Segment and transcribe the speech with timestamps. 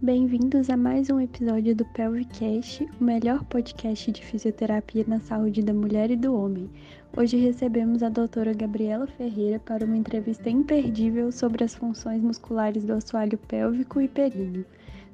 [0.00, 5.74] Bem-vindos a mais um episódio do Pelvicast, o melhor podcast de fisioterapia na saúde da
[5.74, 6.70] mulher e do homem.
[7.16, 12.92] Hoje recebemos a doutora Gabriela Ferreira para uma entrevista imperdível sobre as funções musculares do
[12.92, 14.64] assoalho pélvico e períneo.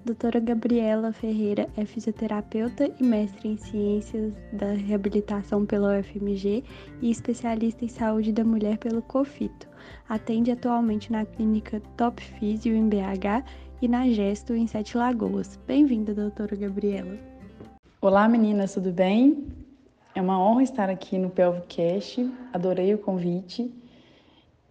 [0.04, 6.62] Doutora Gabriela Ferreira é fisioterapeuta e mestre em ciências da reabilitação pela UFMG
[7.00, 9.66] e especialista em saúde da mulher pelo COFITO.
[10.06, 13.46] Atende atualmente na clínica Top Physio em BH
[13.80, 15.58] e na Gesto em Sete Lagoas.
[15.66, 17.16] Bem-vinda, doutora Gabriela.
[17.98, 19.46] Olá, meninas, tudo bem?
[20.14, 22.30] É uma honra estar aqui no Pelvicast.
[22.52, 23.72] Adorei o convite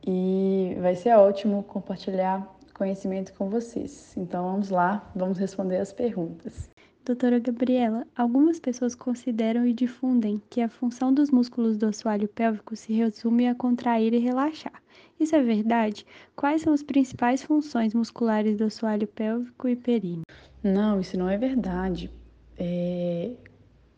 [0.05, 4.13] e vai ser ótimo compartilhar conhecimento com vocês.
[4.17, 6.69] Então vamos lá, vamos responder as perguntas.
[7.05, 12.77] Doutora Gabriela, algumas pessoas consideram e difundem que a função dos músculos do assoalho pélvico
[12.77, 14.81] se resume a contrair e relaxar.
[15.19, 16.05] Isso é verdade?
[16.33, 20.23] Quais são as principais funções musculares do assoalho pélvico e períneo?
[20.63, 22.09] Não, isso não é verdade.
[22.57, 23.31] É...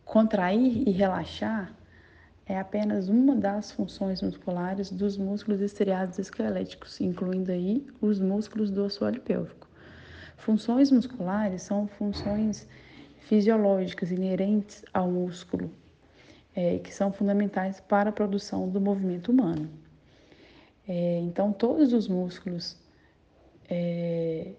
[0.04, 1.75] Contrair e relaxar
[2.46, 8.84] é apenas uma das funções musculares dos músculos estriados esqueléticos, incluindo aí os músculos do
[8.84, 9.68] assoalho pélvico.
[10.36, 12.68] Funções musculares são funções
[13.18, 15.72] fisiológicas inerentes ao músculo,
[16.54, 19.68] é, que são fundamentais para a produção do movimento humano.
[20.86, 22.76] É, então, todos os músculos
[23.68, 24.52] é,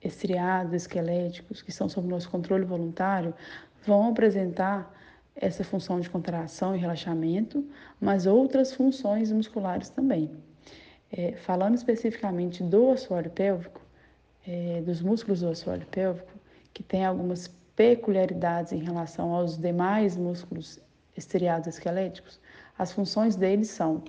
[0.00, 3.34] estriados, esqueléticos, que estão sob nosso controle voluntário,
[3.84, 4.94] vão apresentar
[5.34, 7.66] essa função de contração e relaxamento,
[8.00, 10.30] mas outras funções musculares também.
[11.10, 13.80] É, falando especificamente do assoalho pélvico,
[14.46, 16.32] é, dos músculos do assoalho pélvico,
[16.72, 20.78] que tem algumas peculiaridades em relação aos demais músculos
[21.16, 22.40] estriados esqueléticos,
[22.78, 24.02] as funções deles são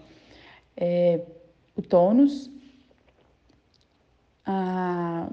[0.75, 1.21] é,
[1.75, 2.49] o tônus,
[4.45, 5.29] a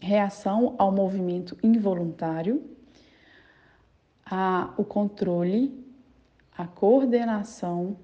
[0.00, 2.77] reação ao movimento involuntário,
[4.30, 5.84] a, o controle,
[6.56, 7.96] a coordenação,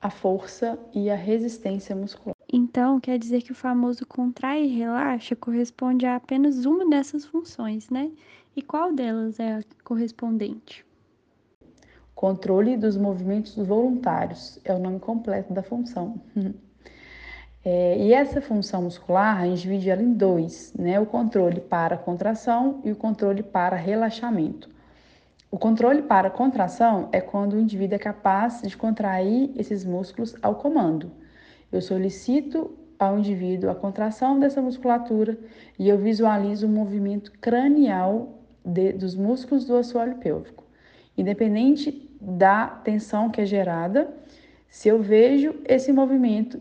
[0.00, 2.34] a força e a resistência muscular.
[2.52, 7.88] Então, quer dizer que o famoso contrai e relaxa corresponde a apenas uma dessas funções,
[7.88, 8.10] né?
[8.54, 10.84] E qual delas é a correspondente?
[12.14, 16.20] Controle dos movimentos voluntários é o nome completo da função.
[17.64, 20.98] É, e essa função muscular, a gente divide ela em dois, né?
[20.98, 24.68] O controle para contração e o controle para relaxamento.
[25.50, 30.56] O controle para contração é quando o indivíduo é capaz de contrair esses músculos ao
[30.56, 31.12] comando.
[31.70, 35.38] Eu solicito ao indivíduo a contração dessa musculatura
[35.78, 40.64] e eu visualizo o movimento cranial de, dos músculos do assoalho pélvico.
[41.16, 44.12] Independente da tensão que é gerada,
[44.68, 46.60] se eu vejo esse movimento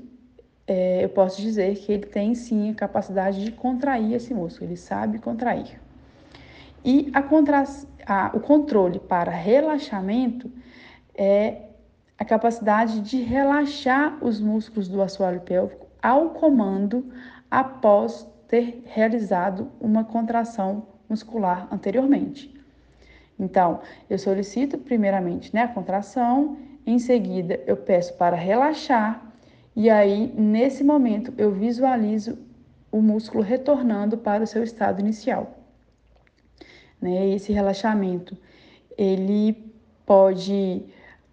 [0.74, 4.78] é, eu posso dizer que ele tem sim a capacidade de contrair esse músculo, ele
[4.78, 5.82] sabe contrair.
[6.86, 7.66] E a contra...
[8.06, 10.50] a, o controle para relaxamento
[11.14, 11.64] é
[12.18, 17.12] a capacidade de relaxar os músculos do assoalho pélvico ao comando
[17.50, 22.50] após ter realizado uma contração muscular anteriormente.
[23.38, 26.56] Então, eu solicito primeiramente né, a contração,
[26.86, 29.31] em seguida eu peço para relaxar
[29.76, 32.38] e aí, nesse momento, eu visualizo
[32.92, 35.58] o músculo retornando para o seu estado inicial.
[37.02, 37.30] Né?
[37.30, 38.38] Esse relaxamento,
[38.98, 39.74] ele
[40.06, 40.84] pode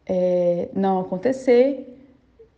[0.07, 1.98] é, não acontecer,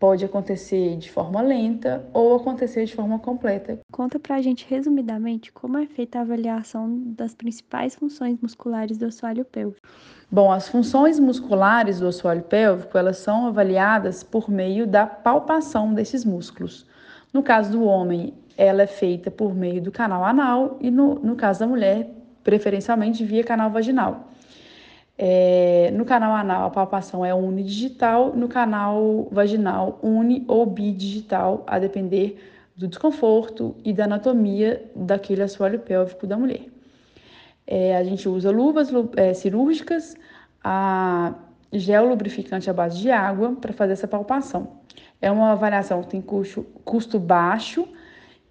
[0.00, 3.78] pode acontecer de forma lenta ou acontecer de forma completa.
[3.92, 9.44] Conta pra gente resumidamente como é feita a avaliação das principais funções musculares do assoalho
[9.44, 9.86] pélvico.
[10.32, 16.24] Bom, as funções musculares do assoalho pélvico, elas são avaliadas por meio da palpação desses
[16.24, 16.86] músculos.
[17.30, 21.36] No caso do homem, ela é feita por meio do canal anal e no, no
[21.36, 22.10] caso da mulher,
[22.42, 24.30] preferencialmente via canal vaginal.
[25.22, 31.78] É, no canal anal, a palpação é unidigital, no canal vaginal, uni ou bidigital, a
[31.78, 32.42] depender
[32.74, 36.62] do desconforto e da anatomia daquele assoalho pélvico da mulher.
[37.66, 40.16] É, a gente usa luvas é, cirúrgicas,
[40.64, 41.34] a
[41.70, 44.80] gel lubrificante à base de água para fazer essa palpação.
[45.20, 47.86] É uma avaliação que tem custo, custo baixo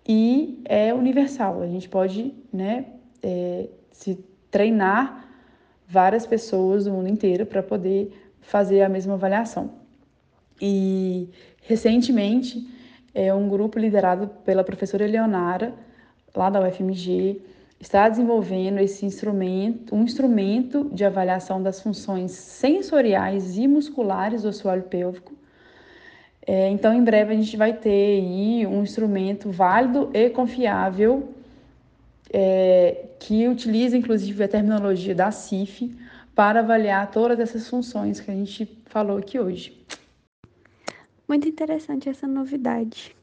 [0.07, 1.63] e é universal.
[1.63, 2.85] A gente pode né,
[3.23, 5.28] é, se treinar
[5.89, 9.71] várias pessoas do mundo inteiro para poder fazer a mesma avaliação.
[10.61, 11.29] E
[11.63, 12.67] recentemente,
[13.13, 15.73] é um grupo liderado pela professora Leonara,
[16.35, 17.41] lá da UFMG,
[17.79, 24.83] está desenvolvendo esse instrumento, um instrumento de avaliação das funções sensoriais e musculares do assoalho
[24.83, 25.33] pélvico.
[26.45, 31.29] É, então, em breve a gente vai ter aí um instrumento válido e confiável
[32.31, 35.95] é, que utiliza inclusive a terminologia da CIF
[36.35, 39.85] para avaliar todas essas funções que a gente falou aqui hoje.
[41.27, 43.15] Muito interessante essa novidade.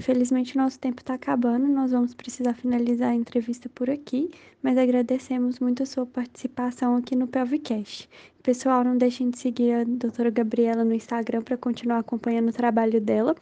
[0.00, 4.30] Infelizmente, nosso tempo está acabando, nós vamos precisar finalizar a entrevista por aqui,
[4.62, 8.08] mas agradecemos muito a sua participação aqui no Pelvicast.
[8.40, 13.00] Pessoal, não deixem de seguir a doutora Gabriela no Instagram para continuar acompanhando o trabalho
[13.00, 13.34] dela.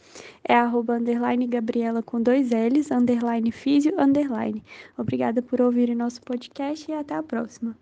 [0.43, 0.99] É arroba
[1.47, 4.65] Gabriela com dois L's, underline físio, underline.
[4.97, 7.77] Obrigada por ouvirem nosso podcast e até a próxima.